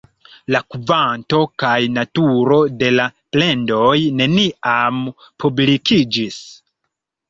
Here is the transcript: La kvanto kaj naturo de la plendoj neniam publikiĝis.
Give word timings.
La 0.53 0.61
kvanto 0.75 1.41
kaj 1.65 1.75
naturo 1.99 2.59
de 2.81 2.91
la 2.97 3.07
plendoj 3.37 3.95
neniam 4.23 5.07
publikiĝis. 5.45 6.47